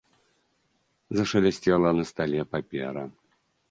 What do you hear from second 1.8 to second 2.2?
на